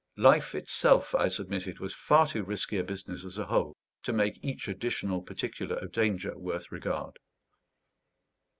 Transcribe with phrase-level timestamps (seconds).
[0.17, 4.43] Life itself, I submitted, was a far too risky business as a whole to make
[4.43, 7.19] each additional particular of danger worth regard.